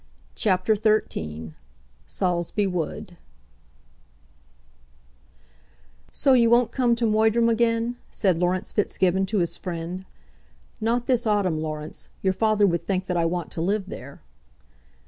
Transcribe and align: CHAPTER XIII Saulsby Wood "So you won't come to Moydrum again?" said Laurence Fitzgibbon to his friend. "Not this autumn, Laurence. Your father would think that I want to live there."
CHAPTER 0.33 0.75
XIII 0.75 1.53
Saulsby 2.07 2.65
Wood 2.65 3.17
"So 6.11 6.33
you 6.33 6.49
won't 6.49 6.71
come 6.71 6.95
to 6.95 7.05
Moydrum 7.05 7.47
again?" 7.47 7.97
said 8.09 8.39
Laurence 8.39 8.71
Fitzgibbon 8.71 9.27
to 9.27 9.37
his 9.37 9.57
friend. 9.57 10.05
"Not 10.79 11.05
this 11.05 11.27
autumn, 11.27 11.61
Laurence. 11.61 12.09
Your 12.23 12.33
father 12.33 12.65
would 12.65 12.87
think 12.87 13.05
that 13.05 13.15
I 13.17 13.25
want 13.25 13.51
to 13.51 13.61
live 13.61 13.89
there." 13.89 14.21